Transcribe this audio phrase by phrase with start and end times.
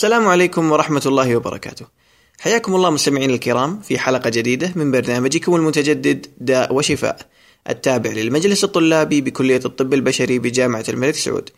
[0.00, 1.86] السلام عليكم ورحمة الله وبركاته.
[2.40, 7.18] حياكم الله مستمعين الكرام في حلقة جديدة من برنامجكم المتجدد داء وشفاء
[7.68, 11.50] التابع للمجلس الطلابي بكلية الطب البشري بجامعة الملك سعود.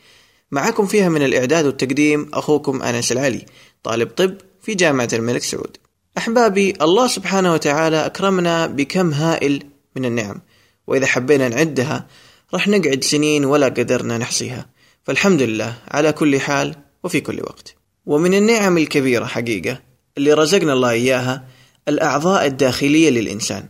[0.50, 3.46] معكم فيها من الإعداد والتقديم أخوكم أنس العلي
[3.82, 5.76] طالب طب في جامعة الملك سعود.
[6.18, 9.62] أحبابي الله سبحانه وتعالى أكرمنا بكم هائل
[9.96, 10.40] من النعم
[10.86, 12.06] وإذا حبينا نعدها
[12.54, 14.67] راح نقعد سنين ولا قدرنا نحصيها
[15.04, 17.82] فالحمد لله على كل حال وفي كل وقت.
[18.06, 19.80] ومن النعم الكبيرة حقيقة
[20.18, 21.44] اللي رزقنا الله إياها
[21.88, 23.64] الأعضاء الداخلية للإنسان.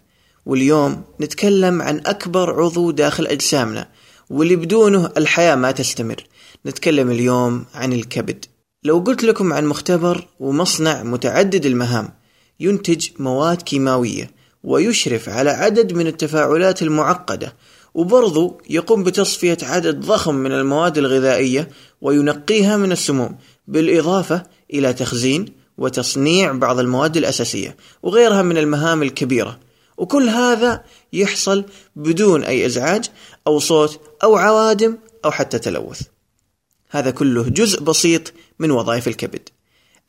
[0.47, 3.89] واليوم نتكلم عن أكبر عضو داخل أجسامنا
[4.31, 6.25] واللي بدونه الحياة ما تستمر.
[6.67, 8.45] نتكلم اليوم عن الكبد.
[8.85, 12.09] لو قلت لكم عن مختبر ومصنع متعدد المهام
[12.61, 14.31] ينتج مواد كيماوية
[14.65, 17.57] ويشرف على عدد من التفاعلات المعقدة
[17.95, 21.69] وبرضو يقوم بتصفية عدد ضخم من المواد الغذائية
[22.01, 29.59] وينقيها من السموم بالإضافة إلى تخزين وتصنيع بعض المواد الأساسية وغيرها من المهام الكبيرة.
[29.97, 31.65] وكل هذا يحصل
[31.97, 33.11] بدون أي إزعاج
[33.47, 36.03] أو صوت أو عوادم أو حتى تلوث.
[36.91, 39.49] هذا كله جزء بسيط من وظائف الكبد.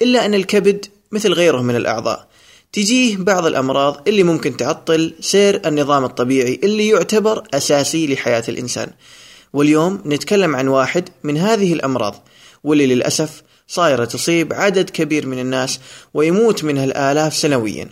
[0.02, 2.28] إلا أن الكبد مثل غيره من الأعضاء
[2.72, 8.92] تجيه بعض الأمراض اللي ممكن تعطل سير النظام الطبيعي اللي يعتبر أساسي لحياة الإنسان.
[9.54, 12.28] واليوم نتكلم عن واحد من هذه الأمراض
[12.64, 15.80] واللي للأسف صايرة تصيب عدد كبير من الناس
[16.14, 17.90] ويموت منها الآلاف سنويا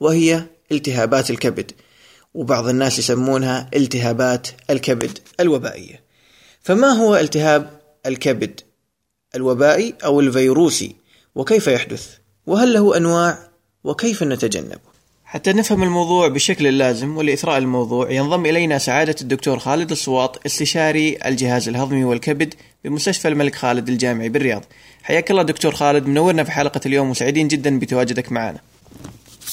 [0.00, 1.72] وهي التهابات الكبد
[2.34, 6.02] وبعض الناس يسمونها التهابات الكبد الوبائية.
[6.60, 8.60] فما هو التهاب الكبد
[9.34, 10.96] الوبائي أو الفيروسي؟
[11.34, 12.08] وكيف يحدث؟
[12.46, 13.38] وهل له أنواع؟
[13.84, 14.91] وكيف نتجنبه؟
[15.32, 21.68] حتى نفهم الموضوع بشكل اللازم ولإثراء الموضوع ينضم إلينا سعادة الدكتور خالد الصواط استشاري الجهاز
[21.68, 22.54] الهضمي والكبد
[22.84, 24.64] بمستشفى الملك خالد الجامعي بالرياض.
[25.02, 28.58] حياك الله دكتور خالد منورنا في حلقة اليوم وسعيدين جدا بتواجدك معنا.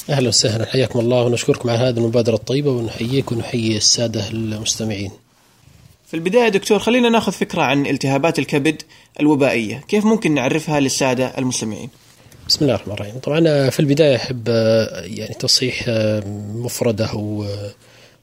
[0.09, 5.11] أهلا وسهلا حياكم الله ونشكركم على هذه المبادرة الطيبة ونحييك ونحيي السادة المستمعين.
[6.07, 8.81] في البداية دكتور خلينا نأخذ فكرة عن التهابات الكبد
[9.19, 9.83] الوبائية.
[9.87, 11.89] كيف ممكن نعرفها للسادة المستمعين؟
[12.49, 13.19] بسم الله الرحمن الرحيم.
[13.19, 14.47] طبعا في البداية أحب
[15.03, 15.89] يعني تصحيح
[16.53, 17.45] مفردة أو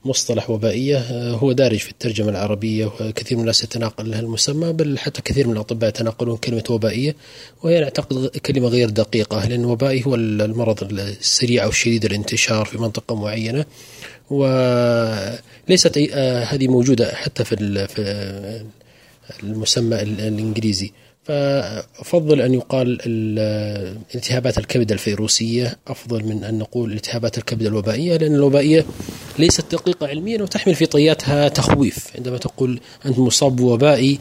[0.05, 0.99] مصطلح وبائية
[1.31, 5.53] هو دارج في الترجمة العربية وكثير من الناس يتناقل لها المسمى بل حتى كثير من
[5.53, 7.17] الأطباء يتناقلون كلمة وبائية
[7.63, 13.15] وهي أعتقد كلمة غير دقيقة لأن وبائي هو المرض السريع أو الشديد الانتشار في منطقة
[13.15, 13.65] معينة
[14.31, 15.99] وليست
[16.49, 17.55] هذه موجودة حتى في
[19.43, 20.93] المسمى الإنجليزي.
[21.27, 22.99] فأفضل أن يقال
[24.15, 28.85] التهابات الكبد الفيروسية أفضل من أن نقول التهابات الكبد الوبائية لأن الوبائية
[29.39, 32.07] ليست دقيقة علميا وتحمل في طياتها تخويف.
[32.17, 34.19] عندما تقول أنت مصاب بوبائي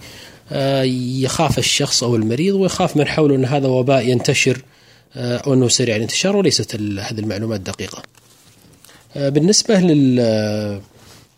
[1.21, 4.61] يخاف الشخص أو المريض ويخاف من حوله أن هذا وباء ينتشر
[5.15, 8.03] أو أنه سريع الانتشار وليست هذه المعلومات دقيقة.
[9.15, 10.81] بالنسبة لل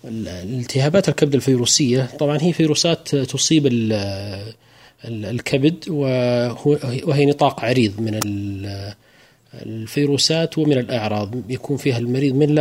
[0.06, 3.68] التهابات الكبد الفيروسية طبعا هي فيروسات تصيب
[5.06, 8.20] الكبد وهي نطاق عريض من
[9.54, 11.36] الفيروسات ومن الأعراض.
[11.50, 12.60] يكون فيها المريض من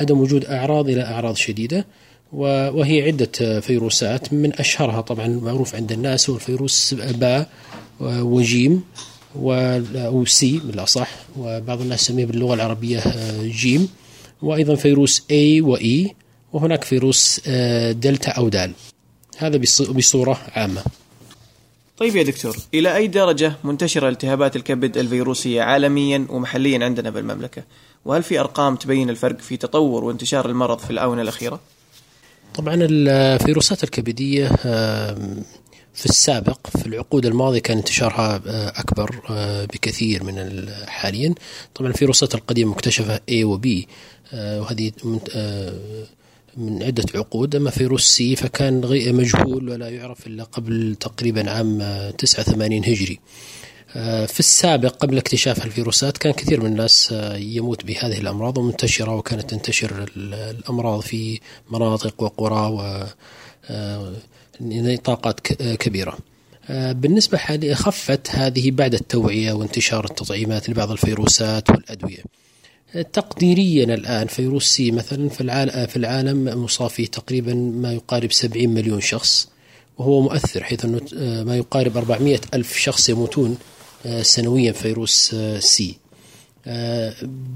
[0.00, 1.86] عدم وجود أعراض إلى أعراض شديدة
[2.32, 7.48] وهي عدة فيروسات من أشهرها طبعا معروف عند الناس هو الفيروس باء
[8.00, 8.82] وجيم
[9.96, 13.02] و C بالأصح وبعض الناس يسميه باللغة العربية
[13.42, 13.88] جيم.
[14.42, 16.14] وأيضا فيروس A و E
[16.52, 17.40] وهناك فيروس
[17.90, 18.72] دلتا أو دال.
[19.38, 19.56] هذا
[19.96, 20.82] بصورة عامة.
[21.96, 27.62] طيب يا دكتور إلى أي درجة منتشرة التهابات الكبد الفيروسية عالميا ومحليا عندنا بالمملكة
[28.04, 31.60] وهل في أرقام تبين الفرق في تطور وانتشار المرض في الآونة الأخيرة؟
[32.54, 34.48] طبعا الفيروسات الكبدية
[35.94, 38.42] في السابق في العقود الماضية كان انتشارها
[38.80, 39.20] أكبر
[39.74, 41.34] بكثير من حاليا
[41.74, 43.68] طبعا الفيروسات القديمة مكتشفة A و B
[44.34, 44.92] وهذه
[46.56, 51.78] من عدة عقود أما فيروس سي فكان غير مجهول ولا يعرف إلا قبل تقريبا عام
[52.18, 53.20] 89 هجري.
[54.26, 60.10] في السابق قبل اكتشاف الفيروسات كان كثير من الناس يموت بهذه الأمراض ومنتشرة وكانت تنتشر
[60.16, 61.40] الأمراض في
[61.70, 62.96] مناطق وقرى
[64.60, 65.40] ونطاقات
[65.76, 66.18] كبيرة.
[66.70, 72.22] بالنسبة حاليا خفت هذه بعد التوعية وانتشار التطعيمات لبعض الفيروسات والأدوية.
[73.12, 75.28] تقديريا الآن فيروس سي مثلا
[75.86, 79.48] في العالم, مصاب تقريبا ما يقارب 70 مليون شخص
[79.98, 81.00] وهو مؤثر حيث أنه
[81.44, 83.58] ما يقارب 400 ألف شخص يموتون
[84.22, 85.96] سنويا فيروس C.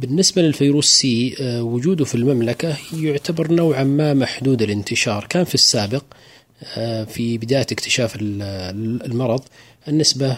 [0.00, 5.26] بالنسبة للفيروس C وجوده في المملكة يعتبر نوعا ما محدود الانتشار.
[5.28, 6.04] كان في السابق
[7.08, 9.42] في بداية اكتشاف المرض
[9.88, 10.36] النسبة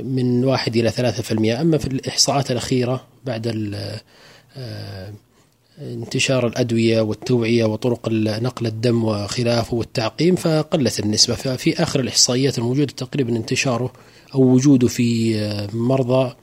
[0.00, 1.60] من واحد إلى ثلاثة في المئة.
[1.60, 3.72] أما في الإحصاءات الأخيرة بعد
[4.56, 5.12] آه،
[5.80, 11.34] انتشار الأدوية والتوعية وطرق نقل الدم وخلافه والتعقيم فقلت النسبة.
[11.34, 13.92] ففي آخر الإحصائيات الموجودة تقريبا انتشاره
[14.34, 16.34] أو وجوده في آه، مرضى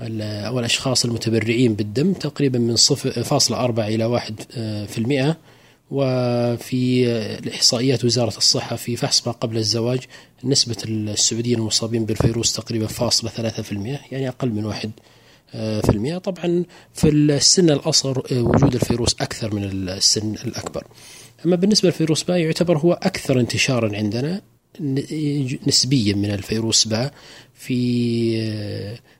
[0.00, 5.36] أو الأشخاص المتبرعين بالدم تقريبا من صفر فاصلة أربعة إلى واحد آه، في المئة.
[5.90, 7.06] وفي
[7.38, 10.00] الإحصائيات وزارة الصحة في فحص ما قبل الزواج
[10.44, 14.90] نسبة السعوديين المصابين بالفيروس تقريبا فاصلة ثلاثة في المئة يعني أقل من واحد
[15.54, 16.18] آه، في المئة.
[16.18, 20.84] طبعا في السن الأصغر آه، وجود الفيروس أكثر من السن الأكبر.
[21.46, 24.42] أما بالنسبة للفيروس با يعتبر هو أكثر انتشارا عندنا
[25.66, 27.10] نسبيا من الفيروس باء
[27.54, 27.76] في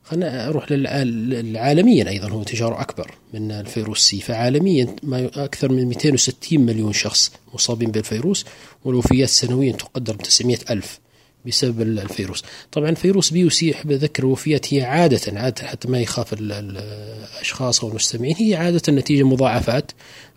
[0.05, 4.21] خلينا أروح للعالميا أيضا هو انتشاره أكبر من الفيروس سي.
[4.21, 8.45] فعالميا ما أكثر من 260 مليون شخص مصابين بالفيروس
[8.85, 10.99] والوفيات سنويا تقدر ب 900 ألف.
[11.47, 12.45] بسبب الفيروس.
[12.73, 17.91] طبعا فيروس بي وسي أحب اذكر الوفيات هي عادة عادة حتى ما يخاف الأشخاص أو
[17.91, 19.93] المستمعين هي عادة نتيجة مضاعفات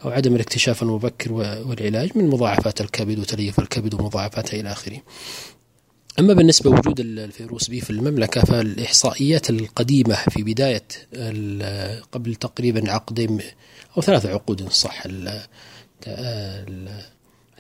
[0.06, 5.02] أو عدم الاكتشاف المبكر والعلاج من مضاعفات الكبد وتليف الكبد ومضاعفاتها إلى آخره.
[6.20, 10.84] أما بالنسبة لوجود الفيروس بي في المملكة فالإحصائيات القديمة في بداية
[12.12, 13.40] قبل تقريبا عقدين
[13.98, 15.04] أو ثلاث عقود إن صح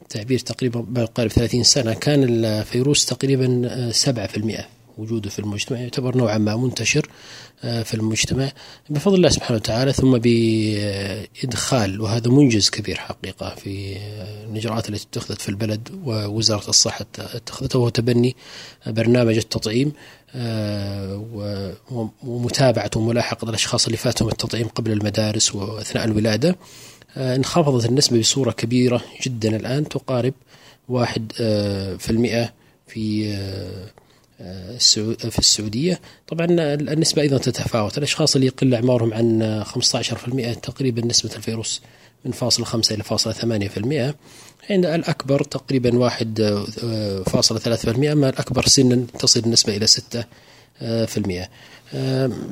[0.02, 6.56] التعبير تقريبا قارب 30 سنة كان الفيروس تقريبا 7% وجوده في المجتمع يعتبر نوعا ما
[6.56, 7.08] منتشر
[7.64, 8.52] آه، في المجتمع
[8.90, 13.98] بفضل الله سبحانه وتعالى ثم بإدخال وهذا منجز كبير حقيقة في
[14.50, 18.36] الإجراءات التي اتخذت في البلد ووزارة الصحة اتخذته وهو تبني
[18.88, 19.92] برنامج التطعيم
[20.36, 21.74] آه،
[22.24, 26.50] ومتابعة وملاحقة الأشخاص اللي فاتهم التطعيم قبل المدارس وأثناء الولادة.
[26.50, 26.56] آه،
[27.18, 30.34] انخفضت النسبة بصورة كبيرة جدا الآن تقارب
[30.90, 31.32] واحد
[32.00, 32.54] في المئة
[32.88, 33.34] في
[35.30, 36.00] في السعودية.
[36.28, 37.98] طبعا النسبة أيضا تتفاوت.
[37.98, 41.82] الأشخاص اللي يقل أعمارهم عن 15% تقريبا نسبة الفيروس
[42.26, 44.16] من فاصلة خمسة إلى فاصلة ثمانية في المئة.
[44.70, 46.64] عند الأكبر تقريبا واحد
[47.26, 48.12] فاصلة ثلاثة في المئة.
[48.12, 50.24] أما الأكبر سنا تصل النسبة إلى ستة
[50.80, 51.48] في المئة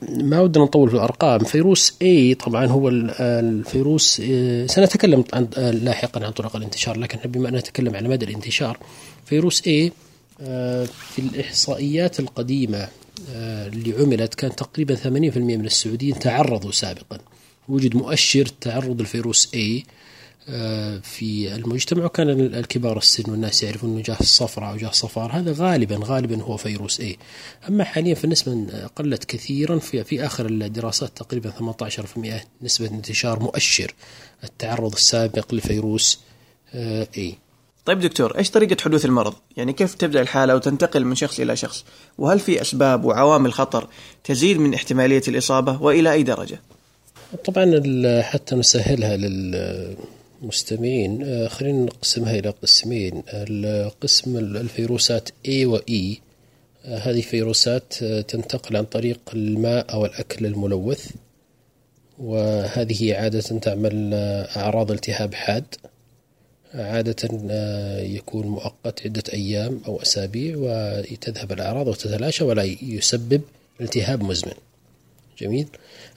[0.10, 1.40] ما ودنا نطول في الأرقام.
[1.40, 4.22] فيروس A طبعا هو الفيروس
[4.66, 8.78] سنتكلم عن لاحقا عن طرق الانتشار لكن بما أن نتكلم عن مدى الانتشار.
[9.26, 9.64] فيروس
[10.42, 12.88] آه، في الإحصائيات القديمة
[13.32, 17.18] آه، اللي عملت كان تقريبا 80% من السعوديين تعرضوا سابقا.
[17.70, 19.82] وجد مؤشر تعرض الفيروس آه،
[21.02, 26.00] في المجتمع وكان الكبار السن والناس يعرفون إنه جاه الصفرة أو جاه صفار هذا غالبا
[26.04, 27.06] غالبا هو فيروس A
[27.70, 33.94] أما حاليا في النسبة قلت كثيرا في في آخر الدراسات تقريبا 18% نسبة انتشار مؤشر
[34.44, 36.20] التعرض السابق لفيروس
[37.16, 37.34] A
[37.86, 41.86] طيب دكتور إيش طريقة حدوث المرض؟ يعني كيف تبدأ الحالة وتنتقل من شخص إلى شخص؟
[42.18, 43.88] وهل في أسباب وعوامل خطر
[44.24, 46.62] تزيد من احتمالية الإصابة وإلى أي درجة؟
[47.46, 47.82] طبعا
[48.22, 50.17] حتى نسهلها للمستمعين
[51.24, 53.24] آه، خلينا نقسمها إلى قسمين.
[53.34, 56.18] القسم الفيروسات A و E.
[56.86, 61.12] آه، هذه فيروسات آه، تنتقل عن طريق الماء أو الأكل الملوث
[62.20, 64.14] وهذه عادة تعمل
[64.58, 65.66] أعراض التهاب حاد.
[66.74, 67.30] عادة
[68.02, 73.42] يكون مؤقت عدة أيام أو أسابيع وتذهب الأعراض وتتلاشى ولا يسبب
[73.82, 74.54] التهاب مزمن.
[75.40, 75.68] جميل.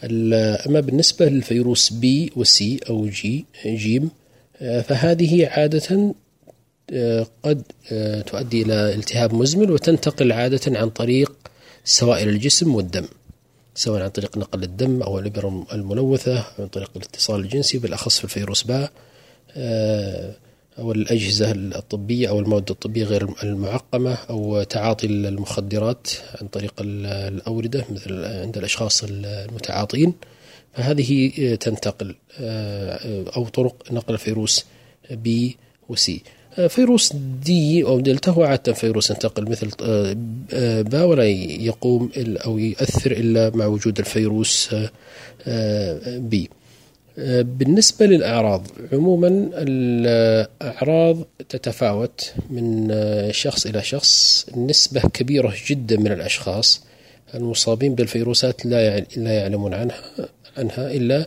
[0.04, 4.10] أما بالنسبة للفيروس بي وسي أو جي جيم
[4.60, 6.14] فهذه عادة
[6.92, 7.62] آه، قد
[8.26, 11.32] تؤدي إلى التهاب مزمن وتنتقل عادة عن طريق
[11.84, 13.06] سوائل الجسم والدم
[13.74, 18.24] سواء عن طريق نقل الدم أو الإبر الملوثة أو عن طريق الاتصال الجنسي بالأخص في
[18.24, 18.88] الفيروس باء
[20.78, 26.08] أو الأجهزة الطبية أو المواد الطبية غير المعقمة أو تعاطي المخدرات
[26.40, 30.14] عن طريق الأوردة مثل عند الأشخاص المتعاطين.
[30.72, 34.64] فهذه تنتقل آه، أو طرق نقل الفيروس
[35.10, 35.56] بي
[35.88, 36.22] وسي
[36.58, 37.12] آه، فيروس
[37.44, 43.50] دي أو دلتا هو عادة فيروس ينتقل مثل آه، باء ولا يقوم أو يؤثر إلا
[43.56, 44.74] مع وجود الفيروس
[46.06, 46.50] بي
[47.42, 52.94] بالنسبة للأعراض عموما الأعراض تتفاوت من
[53.32, 56.82] شخص إلى شخص نسبة كبيرة جدا من الأشخاص.
[57.34, 60.00] المصابين بالفيروسات لا لا يعلمون عنها
[60.58, 61.26] عنها إلا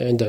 [0.00, 0.22] عند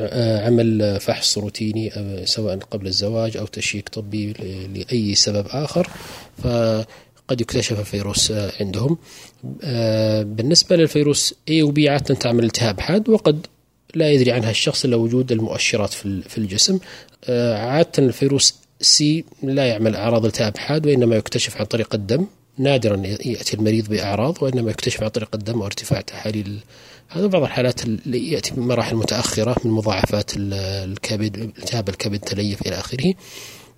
[0.44, 1.92] عمل فحص روتيني
[2.24, 4.32] سواء قبل الزواج أو تشيك طبي
[4.74, 5.90] لأي سبب آخر
[6.38, 8.98] فقد يكتشف الفيروس عندهم.
[10.36, 13.46] بالنسبة للفيروس A و B عادة تعمل التهاب حاد وقد
[13.94, 16.78] لا يدري عنها الشخص إلا وجود المؤشرات في الجسم.
[17.24, 22.26] آه، عادة الفيروس سي لا يعمل أعراض التهاب حاد وإنما يكتشف عن طريق الدم.
[22.58, 26.58] نادرا يأتي المريض بأعراض وإنما يكتشف عن طريق الدم وارتفاع تحاليل.
[27.08, 33.14] هذا بعض الحالات اللي يأتي بمراحل متأخرة من مضاعفات الكبد التهاب الكبد تليف إلى آخره.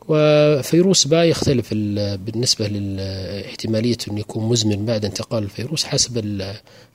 [0.08, 1.74] وفيروس باء يختلف
[2.24, 6.42] بالنسبة لاحتمالية أن يكون مزمن بعد انتقال الفيروس حسب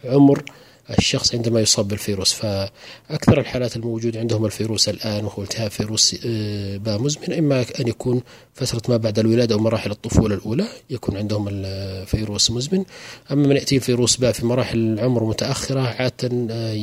[0.03, 0.43] العمر
[0.89, 6.97] الشخص عندما يصاب بالفيروس فأكثر الحالات الموجودة عندهم الفيروس الآن وهو التهاب فيروس آه، باء
[6.97, 8.21] مزمن إما أن يكون
[8.53, 12.83] فترة ما بعد الولادة أو مراحل الطفولة الأولى يكون عندهم الفيروس مزمن
[13.31, 16.73] أما من يأتي الفيروس با في مراحل العمر متأخرة عادة آه،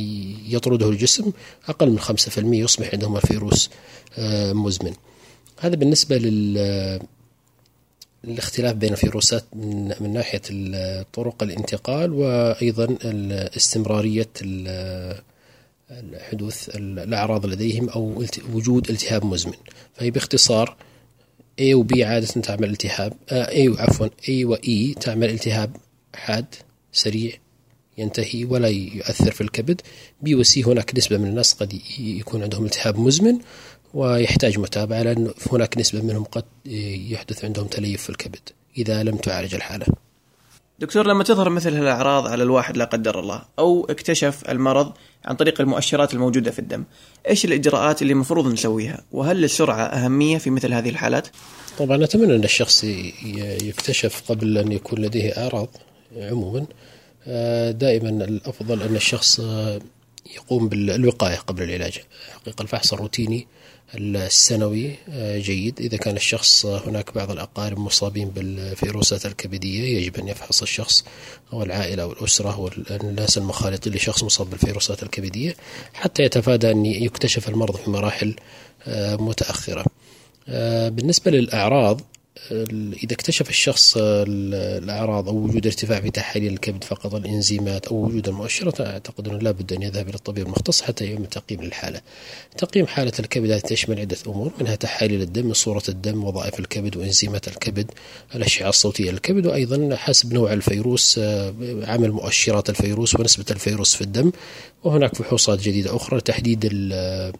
[0.49, 1.31] يطرده الجسم
[1.69, 3.69] أقل من 5% يصبح عندهم الفيروس
[4.17, 4.93] آه، مزمن.
[5.59, 6.99] هذا بالنسبة لل
[8.25, 10.41] الاختلاف بين الفيروسات من, من ناحية
[11.13, 12.97] طرق الانتقال وأيضا
[13.57, 14.29] استمرارية
[16.19, 18.23] حدوث الأعراض لديهم أو
[18.53, 19.53] وجود التهاب مزمن.
[19.95, 20.75] فهي باختصار
[21.61, 25.75] A و B عادة تعمل التهاب آه، A عفوا A و E تعمل التهاب
[26.15, 26.45] حاد
[26.91, 27.31] سريع
[27.97, 29.81] ينتهي ولا يؤثر في الكبد
[30.25, 33.39] B و C هناك نسبة من الناس قد يكون عندهم التهاب مزمن
[33.93, 36.43] ويحتاج متابعة لأن هناك نسبة منهم قد
[37.09, 39.85] يحدث عندهم تليف في الكبد إذا لم تعالج الحالة.
[40.79, 44.91] دكتور لما تظهر مثل هالأعراض على الواحد لا قدر الله أو اكتشف المرض
[45.25, 46.83] عن طريق المؤشرات الموجودة في الدم
[47.29, 51.27] إيش الإجراءات اللي المفروض نسويها؟ وهل السرعة أهمية في مثل هذه الحالات؟
[51.77, 52.83] طبعا أتمنى أن الشخص
[53.63, 55.69] يكتشف قبل أن يكون لديه أعراض
[56.17, 56.65] عموما.
[57.27, 59.41] آه، دائما الأفضل أن الشخص
[60.35, 61.99] يقوم بالوقاية قبل العلاج.
[62.33, 63.47] حقيقة الفحص الروتيني
[63.95, 65.79] السنوي آه، جيد.
[65.79, 71.05] إذا كان الشخص هناك بعض الأقارب مصابين بالفيروسات الكبدية يجب أن يفحص الشخص
[71.53, 75.55] أو العائلة أو الأسرة والناس المخالطين لشخص مصاب بالفيروسات الكبدية
[75.93, 78.35] حتى يتفادى أن يكتشف المرض في مراحل
[78.87, 79.85] آه، متأخرة.
[80.47, 82.01] آه، بالنسبة للأعراض
[83.03, 88.81] إذا اكتشف الشخص الأعراض أو وجود ارتفاع في تحاليل الكبد فقط الإنزيمات أو وجود المؤشرات
[88.81, 92.01] أعتقد أنه لابد أن يذهب إلى الطبيب المختص حتى يعمل تقييم للحالة
[92.57, 97.91] تقييم حالة الكبد تشمل عدة أمور منها تحاليل الدم صورة الدم وظائف الكبد وإنزيمات الكبد
[98.35, 104.31] الأشعة الصوتية للكبد وأيضا حسب نوع الفيروس آه، عمل مؤشرات الفيروس ونسبة الفيروس في الدم.
[104.83, 107.33] وهناك فحوصات جديدة أخرى لتحديد آه،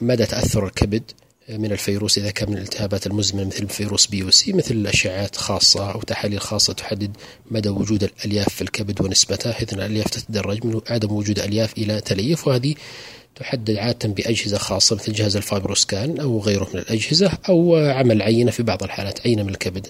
[0.00, 1.02] مدى تأثر الكبد.
[1.48, 6.00] من الفيروس إذا كان من الالتهابات المزمنة مثل فيروس بي وسي مثل الأشعات خاصة أو
[6.02, 7.16] تحاليل خاصة تحدد
[7.50, 9.52] مدى وجود الألياف في الكبد ونسبتها.
[9.52, 12.74] حيث أن الألياف تتدرج من عدم وجود ألياف إلى تليف وهذه
[13.34, 18.50] تحدد عادة بأجهزة خاصة مثل جهاز ال FibroScan أو غيره من الأجهزة أو عمل عينة
[18.50, 19.86] في بعض الحالات عينة من الكبد.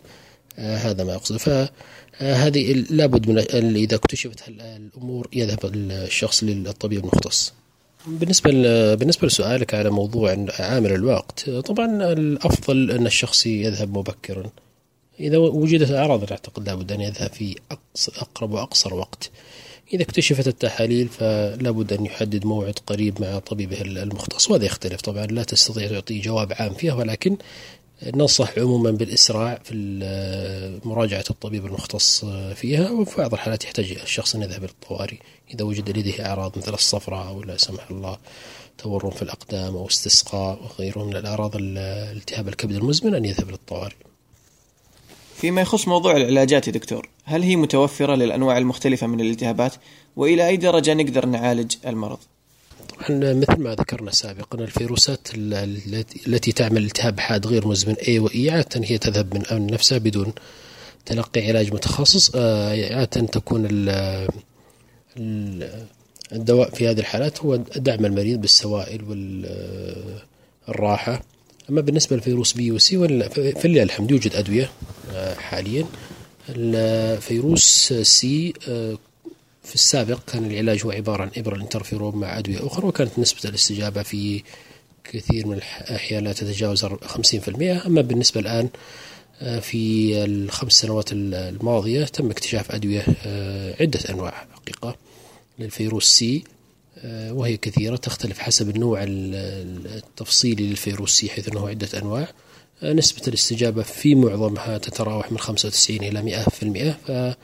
[0.58, 3.38] آه هذا ما أقصد فهذه لابد من
[3.76, 7.52] إذا اكتشفت الأمور يذهب الشخص للطبيب المختص.
[8.06, 8.50] بالنسبة
[8.94, 14.50] بالنسبة لسؤالك على موضوع عامل الوقت طبعا الأفضل أن الشخص يذهب مبكرا.
[15.20, 17.56] إذا وجدت أعراض أعتقد لابد أن يذهب في
[18.18, 19.30] أقرب وأقصر وقت.
[19.94, 25.26] إذا اكتشفت التحاليل فلا بد أن يحدد موعد قريب مع طبيبه المختص وهذا يختلف طبعا.
[25.26, 27.36] لا تستطيع تعطي جواب عام فيها ولكن
[28.06, 29.74] ننصح عموما بالإسراع في
[30.84, 35.16] مراجعة الطبيب المختص فيها وفي بعض الحالات يحتاج الشخص أن يذهب إلى الطوارئ.
[35.54, 38.18] إذا وجد لديه أعراض مثل الصفراء أو لا سمح الله
[38.78, 43.94] تورم في الأقدام أو استسقاء وغيره من الأعراض الالتهاب الكبد المزمن أن يذهب للطوارئ
[45.36, 49.74] فيما يخص موضوع العلاجات يا دكتور هل هي متوفرة للأنواع المختلفة من الالتهابات؟
[50.16, 52.18] وإلى أي درجة نقدر نعالج المرض؟
[53.08, 55.28] طبعا مثل ما ذكرنا سابقا الفيروسات
[56.26, 60.32] التي تعمل التهاب حاد غير مزمن A و E عادة هي تذهب من نفسها بدون
[61.06, 62.30] تلقي علاج متخصص.
[62.34, 63.68] آه، عادة تكون
[66.32, 69.04] الدواء في هذه الحالات هو دعم المريض بالسوائل
[70.68, 71.22] والراحة.
[71.70, 72.98] أما بالنسبة للفيروس بي وسي
[73.56, 74.70] فلله الحمد يوجد أدوية
[75.12, 75.86] آه، حاليا.
[76.48, 78.52] الفيروس سي
[79.64, 84.02] في السابق كان العلاج هو عبارة عن إبرة الانترفيرون مع أدوية أخرى وكانت نسبة الاستجابة
[84.02, 84.42] في
[85.04, 88.68] كثير من الأحيان لا تتجاوز 50% أما بالنسبة الآن
[89.40, 94.96] آه، في الخمس سنوات الماضية تم اكتشاف أدوية آه، عدة أنواع حقيقة
[95.58, 96.44] للفيروس سي
[96.98, 102.28] آه، وهي كثيرة تختلف حسب النوع التفصيلي للفيروس سي حيث أنه عدة أنواع.
[102.82, 106.44] نسبة الاستجابة في معظمها تتراوح من 95 إلى
[107.32, 107.36] 100%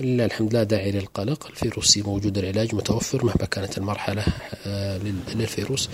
[0.00, 4.24] لله الحمد لا داعي للقلق الفيروسي موجود العلاج متوفر مهما كانت المرحلة
[4.66, 5.00] آه،
[5.34, 5.88] للفيروس.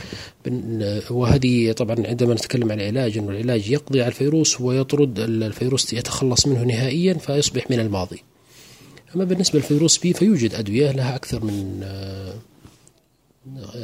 [1.11, 6.63] وهذه طبعا عندما نتكلم عن العلاج أنه العلاج يقضي على الفيروس ويطرد الفيروس يتخلص منه
[6.63, 8.23] نهائيا فيصبح من الماضي.
[9.17, 12.35] أما بالنسبة للفيروس بي فيوجد أدوية لها أكثر من آه،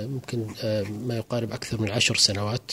[0.06, 2.72] ممكن آه، ما يقارب أكثر من عشر سنوات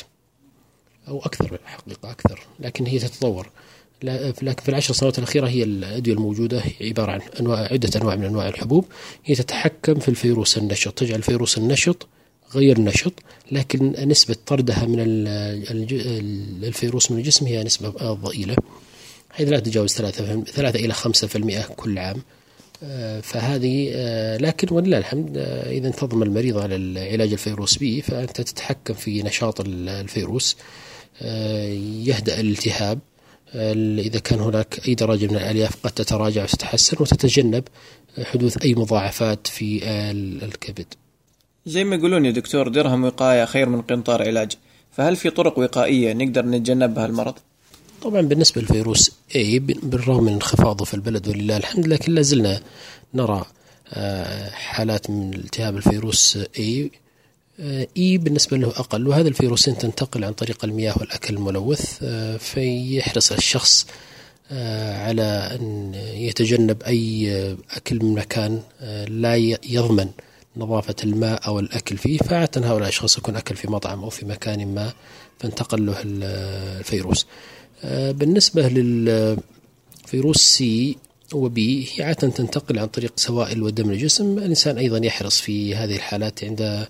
[1.08, 3.50] أو أكثر حقيقة أكثر لكن هي تتطور.
[4.04, 8.48] لكن في العشر سنوات الأخيرة هي الأدوية الموجودة عبارة عن أنواع عدة أنواع من أنواع
[8.48, 8.86] الحبوب.
[9.26, 10.94] هي تتحكم في الفيروس النشط.
[10.94, 12.08] تجعل الفيروس النشط
[12.56, 13.14] غير نشط
[13.52, 15.00] لكن نسبة طردها من
[16.64, 18.56] الفيروس من الجسم هي نسبة ضئيلة
[19.32, 22.22] حيث لا تتجاوز 3 3 إلى 5% كل عام.
[22.84, 28.42] آه، فهذه آه، لكن ولله الحمد آه، إذا انتظم المريض على العلاج الفيروس بي فأنت
[28.42, 30.58] تتحكم في نشاط الفيروس.
[32.04, 33.00] يهدأ الالتهاب.
[34.00, 37.64] إذا كان هناك أي درجة من الألياف قد تتراجع وتتحسن وتتجنب
[38.24, 39.82] حدوث أي مضاعفات في
[40.44, 40.86] الكبد
[41.66, 44.52] زي ما يقولون يا دكتور درهم وقاية خير من قنطار علاج
[44.92, 47.34] فهل في طرق وقائية نقدر نتجنب بها المرض؟
[48.02, 52.62] طبعا بالنسبة للفيروس A بالرغم من انخفاضه في البلد ولله الحمد لكن لازلنا
[53.14, 53.46] نرى
[53.94, 56.90] آه، حالات من التهاب الفيروس A
[57.98, 63.88] إي بالنسبة له أقل وهذا الفيروسين تنتقل عن طريق المياه والأكل الملوث آه، فيحرص الشخص
[64.52, 68.62] آه، على أن يتجنب أي أكل من مكان
[69.08, 69.36] لا
[69.70, 70.10] يضمن
[70.58, 72.18] نظافة الماء أو الأكل فيه.
[72.18, 74.94] فعادة هؤلاء الأشخاص يكون أكل في مطعم أو في مكان ما
[75.40, 77.28] فانتقل له الفيروس.
[77.84, 80.98] آه، بالنسبة للفيروس سي
[81.34, 86.44] وبي هي عادة تنتقل عن طريق سوائل ودم الجسم الإنسان أيضا يحرص في هذه الحالات
[86.44, 86.88] عند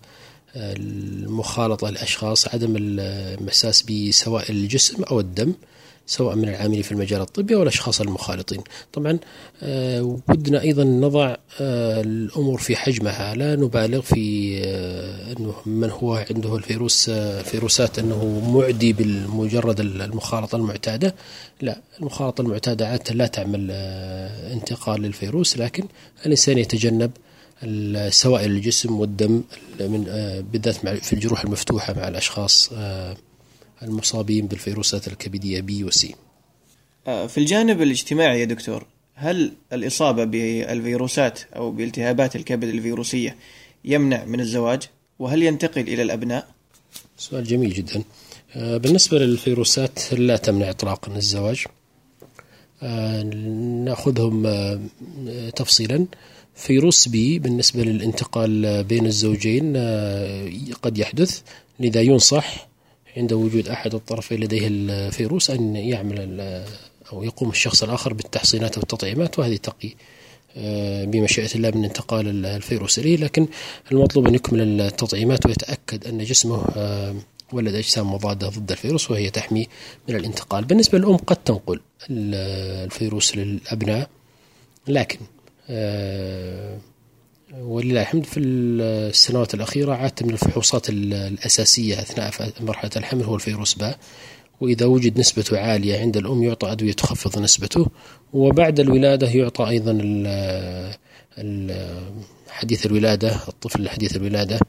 [0.56, 5.54] المخالطة للأشخاص عدم المساس بسوائل الجسم أو الدم
[6.06, 8.62] سواء من العاملين في المجال الطبي أو الأشخاص المخالطين.
[8.94, 9.20] طبعا
[9.64, 13.36] آه، ودنا أيضا نضع آه، الأمور في حجمها.
[13.36, 17.10] لا نبالغ في آه، أنه من هو عنده الفيروس
[17.44, 21.16] فيروسات أنه معدي بمجرد المخالطة المعتادة.
[21.62, 23.72] لا المخالطة المعتادة عادة لا تعمل
[24.52, 25.84] انتقال للفيروس لكن
[26.26, 27.12] الإنسان يتجنب
[28.10, 29.44] سوائل الجسم والدم
[29.80, 30.04] من
[30.52, 32.70] بالذات في الجروح المفتوحة مع الأشخاص
[33.84, 36.16] المصابين بالفيروسات الكبدية بي وسي.
[37.08, 43.36] آه، في الجانب الاجتماعي يا دكتور هل الإصابة بالفيروسات أو بالتهابات الكبد الفيروسية
[43.86, 44.82] يمنع من الزواج؟
[45.20, 46.48] وهل ينتقل إلى الأبناء؟
[47.18, 48.04] سؤال جميل جدا.
[48.56, 51.66] آه، بالنسبة للفيروسات لا تمنع إطلاقا الزواج.
[52.84, 53.24] آه،
[53.86, 54.48] نأخذهم
[55.56, 56.06] تفصيلا.
[56.56, 59.78] فيروس بي بالنسبة للانتقال بين الزوجين
[60.82, 61.42] قد يحدث
[61.80, 62.68] لذا ينصح
[63.18, 66.42] عند وجود أحد الطرفين لديه الفيروس أن يعمل
[67.14, 69.94] أو يقوم الشخص الآخر بالتحصينات والتطعيمات وهذه تقي
[70.58, 73.18] آه، بمشيئة الله من انتقال الفيروس إليه.
[73.18, 73.48] لكن
[73.92, 77.16] المطلوب أن يكمل التطعيمات ويتأكد أن جسمه آه،
[77.52, 79.68] ولد أجسام مضادة ضد الفيروس وهي تحمي
[80.10, 80.66] من الانتقال.
[80.66, 84.10] بالنسبة للأم قد تنقل الفيروس للأبناء
[84.88, 85.43] لكن آه،
[87.60, 93.98] ولله الحمد في السنوات الأخيرة عادة من الفحوصات الأساسية أثناء مرحلة الحمل هو الفيروس باء.
[94.62, 97.88] وإذا وجد نسبته عالية عند الأم يعطى أدوية تخفض نسبته.
[98.34, 99.94] وبعد الولادة يعطى أيضا
[102.50, 104.60] حديث الولادة الطفل حديث الولادة.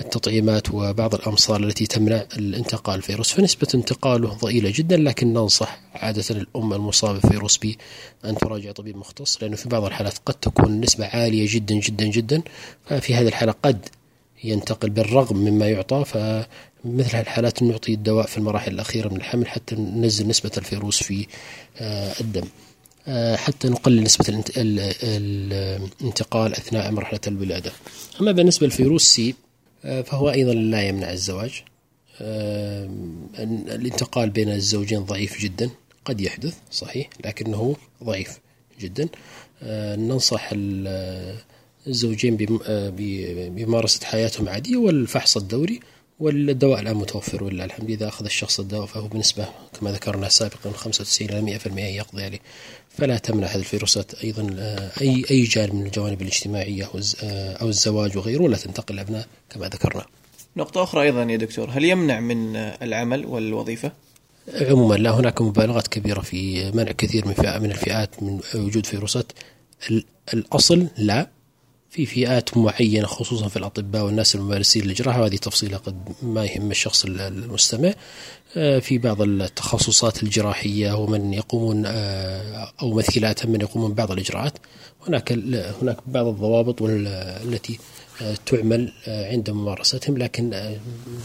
[0.00, 3.32] التطعيمات وبعض الأمصار التي تمنع الانتقال الفيروس.
[3.32, 7.78] فنسبة انتقاله ضئيلة جدا لكن ننصح عادة الأم المصابة بفيروس بي
[8.24, 12.42] أن تراجع طبيب مختص لأنه في بعض الحالات قد تكون النسبة عالية جدا جدا جدا.
[12.86, 13.88] ففي هذه الحالة قد
[14.44, 16.04] ينتقل بالرغم مما يعطى.
[16.04, 21.26] فمثل الحالات نعطي الدواء في المراحل الأخيرة من الحمل حتى ننزل نسبة الفيروس في
[21.78, 22.44] آه، الدم.
[23.08, 27.72] آه، حتى نقلل نسبة الانتقال أثناء مرحلة الولادة.
[28.20, 29.34] أما بالنسبة للفيروس سي
[29.84, 31.62] فهو أيضا لا يمنع الزواج.
[33.70, 35.70] الانتقال بين الزوجين ضعيف جدا.
[36.04, 38.38] قد يحدث صحيح لكنه ضعيف
[38.80, 39.08] جدا.
[39.96, 40.50] ننصح
[41.86, 42.36] الزوجين
[42.96, 45.80] بممارسة حياتهم عادية والفحص الدوري.
[46.20, 49.46] والدواء الآن متوفر ولله الحمد إذا أخذ الشخص الدواء فهو بنسبة
[49.80, 52.38] كما ذكرنا سابقا 95 إلى 100% يقضي عليه.
[52.98, 56.90] فلا تمنع هذه الفيروسات أيضا آه، أي أي جانب من الجوانب الاجتماعية
[57.22, 60.04] آه، أو الزواج وغيره ولا تنتقل الأبناء كما ذكرنا.
[60.56, 63.92] نقطة أخرى أيضا يا دكتور هل يمنع من العمل والوظيفة؟
[64.60, 69.32] عموما لا هناك مبالغات كبيرة في منع كثير من من الفئات من وجود فيروسات
[70.34, 71.28] الأصل لا
[71.94, 77.04] في فئات معينة خصوصا في الأطباء والناس الممارسين للجراحة وهذه تفصيلة قد ما يهم الشخص
[77.04, 77.94] المستمع.
[78.56, 84.58] آه، في بعض التخصصات الجراحية ومن يقومون آه، أو مثيلاتهم من يقومون ببعض الإجراءات.
[85.08, 85.32] هناك
[85.82, 87.78] هناك بعض الضوابط التي
[88.22, 90.18] آه، تعمل عند ممارستهم.
[90.18, 90.76] لكن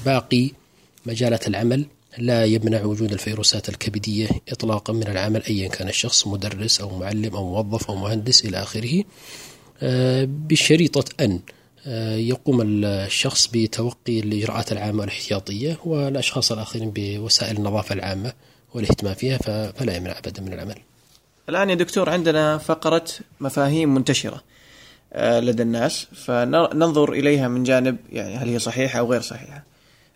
[0.05, 0.51] باقي
[1.05, 1.85] مجالات العمل
[2.17, 7.49] لا يمنع وجود الفيروسات الكبدية إطلاقا من العمل أيا كان الشخص مدرس أو معلم أو
[7.49, 9.03] موظف أو مهندس إلى آخره.
[10.25, 11.39] بشريطة أن
[12.17, 18.33] يقوم الشخص بتوقي الإجراءات العامة والاحتياطية والأشخاص الآخرين بوسائل النظافة العامة
[18.73, 19.37] والاهتمام فيها
[19.71, 20.75] فلا يمنع أبدا من العمل
[21.49, 23.05] الآن يا دكتور عندنا فقرة
[23.39, 24.43] مفاهيم منتشرة
[25.13, 29.63] آه، لدى الناس فننظر إليها من جانب يعني هل هي صحيحة أو غير صحيحة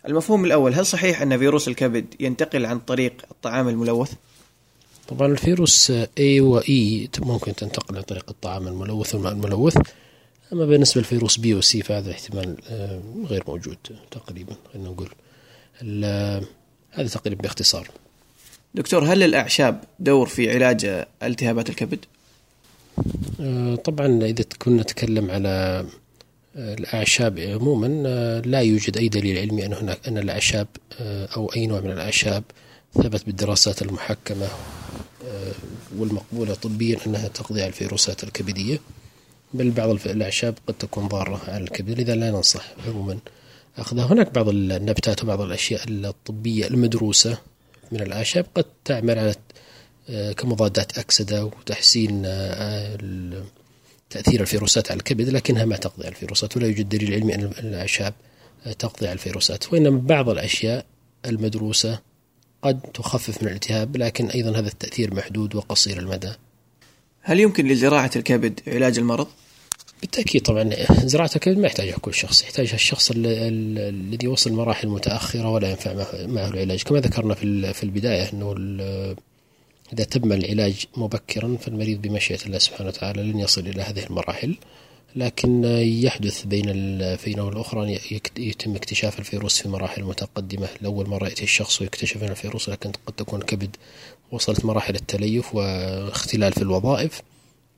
[0.08, 4.12] المفهوم الأول هل صحيح أن فيروس الكبد ينتقل عن طريق الطعام الملوث؟
[5.08, 9.76] طبعا الفيروس A و E ممكن تنتقل عن طريق الطعام الملوث والماء الملوث.
[10.52, 13.76] أما بالنسبة للفيروس B و C فهذا احتمال آه، غير موجود
[14.10, 15.08] تقريبا خلينا نقول.
[16.90, 17.90] هذا تقريبا باختصار.
[18.74, 22.04] دكتور هل الأعشاب دور في علاج التهابات الكبد؟
[23.40, 25.86] آه، طبعا إذا كنا نتكلم على
[26.56, 30.66] آه، الأعشاب عموما آه، لا يوجد أي دليل علمي أن هناك أن الأعشاب
[31.36, 32.44] أو أي نوع من الأعشاب
[32.94, 34.48] ثبت بالدراسات المحكمة.
[35.96, 38.80] والمقبولة طبيا أنها تقضي على الفيروسات الكبدية
[39.54, 43.18] بل بعض الأعشاب قد تكون ضارة على الكبد لذا لا ننصح عموما.
[43.78, 47.38] أخذها هناك بعض النباتات وبعض الأشياء الطبية المدروسة
[47.92, 49.34] من الأعشاب قد تعمل على
[50.08, 52.98] آه، كمضادات أكسدة وتحسين آه،
[54.10, 58.14] تأثير الفيروسات على الكبد لكنها ما تقضي على الفيروسات ولا يوجد دليل علمي أن الأعشاب
[58.66, 59.72] آه، تقضي على الفيروسات.
[59.72, 60.86] وإنما بعض الأشياء
[61.26, 61.98] المدروسة
[62.64, 66.32] قد تخفف من الالتهاب لكن أيضا هذا التأثير محدود وقصير المدى.
[67.22, 69.26] هل يمكن لزراعة الكبد علاج المرض؟
[70.00, 70.70] بالتأكيد طبعا
[71.04, 75.94] زراعة الكبد ما يحتاجها كل شخص يحتاجها الشخص الذي وصل مراحل متأخرة ولا ينفع
[76.26, 77.34] معه العلاج كما ذكرنا
[77.72, 78.54] في البداية أنه
[79.92, 84.56] إذا تم العلاج مبكرا فالمريض بمشيئة الله سبحانه وتعالى لن يصل إلى هذه المراحل.
[85.16, 85.64] لكن
[86.04, 87.98] يحدث بين الفينة والأخرى
[88.38, 90.68] يتم اكتشاف الفيروس في مراحل متقدمة.
[90.80, 93.76] لأول مرة يأتي الشخص ويكتشف أن الفيروس لكن قد تكون الكبد
[94.32, 97.22] وصلت مراحل التليف واختلال في الوظائف.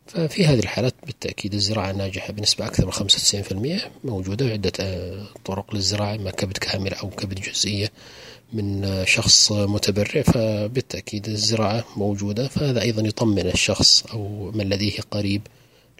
[0.06, 6.14] ففي هذه الحالات بالتأكيد الزراعة ناجحة بنسبة أكثر من 95% موجودة عدة آه، طرق للزراعة
[6.14, 7.92] إما كبد كامل أو كبد جزئية
[8.52, 10.22] من آه، شخص متبرع.
[10.22, 12.48] فبالتأكيد الزراعة موجودة.
[12.48, 15.42] فهذا أيضا يطمن الشخص أو من لديه قريب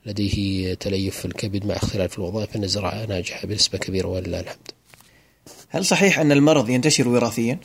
[0.07, 4.71] لديه تليف في الكبد مع اختلاف في الوظائف أن الزراعة ناجحة بنسبة كبيرة ولله الحمد
[5.69, 7.59] هل صحيح أن المرض ينتشر وراثيا؟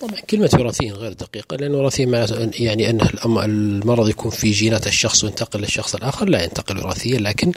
[0.00, 2.26] طبعا كلمة وراثيا غير دقيقة لأن وراثيا
[2.58, 7.52] يعني أن المرض يكون في جينات الشخص وينتقل للشخص الآخر لا ينتقل وراثيا لكن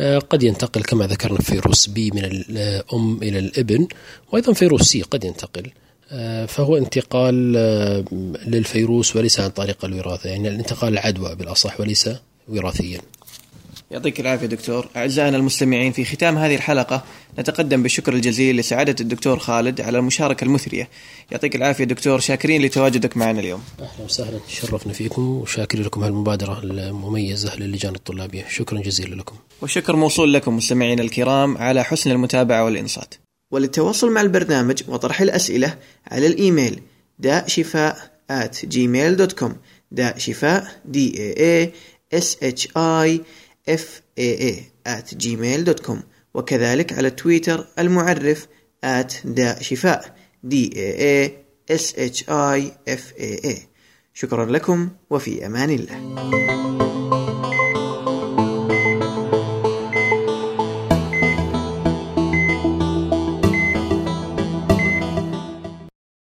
[0.00, 3.88] آه، قد ينتقل كما ذكرنا فيروس بي من الأم إلى الإبن
[4.32, 5.70] وأيضا فيروس سي قد ينتقل
[6.10, 8.04] آه، فهو انتقال آه،
[8.46, 12.10] للفيروس وليس عن طريق الوراثة يعني الانتقال العدوى بالأصح وليس
[12.48, 13.00] وراثيا
[13.90, 14.88] يعطيك العافية دكتور.
[14.96, 17.04] أعزائنا المستمعين في ختام هذه الحلقة
[17.38, 20.88] نتقدم بالشكر الجزيل لسعادة الدكتور خالد على المشاركة المثرية.
[21.30, 22.20] يعطيك العافية دكتور.
[22.20, 23.62] شاكرين لتواجدك معنا اليوم.
[23.80, 24.38] أهلا وسهلا.
[24.48, 28.44] تشرفنا فيكم وشاكر لكم هالمبادرة المميزة للجان الطلابية.
[28.48, 29.36] شكرا جزيلا لكم.
[29.62, 33.14] والشكر موصول لكم مستمعينا الكرام على حسن المتابعة والإنصات.
[33.50, 36.80] وللتواصل مع البرنامج وطرح الأسئلة على الإيميل
[37.18, 39.50] داء شفاء at gmail.com
[39.90, 41.68] داء شفاء d a
[42.14, 43.20] a s h i
[43.68, 44.54] faa
[44.86, 45.98] at gmail.com
[46.34, 48.46] وكذلك على تويتر المعرف
[48.84, 50.14] at داء شفاء.
[50.46, 53.58] D a a s h i f a a.
[54.14, 56.89] شكرا لكم وفي أمان الله.